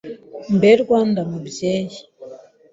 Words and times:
Mbe 0.55 0.69
Rwanda 0.81 1.21
mubyeyi 1.29 1.97